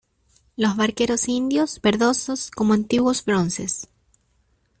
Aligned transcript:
los 0.57 0.75
barqueros 0.77 1.27
indios, 1.27 1.79
verdosos 1.79 2.49
como 2.49 2.73
antiguos 2.73 3.23
bronces, 3.23 3.87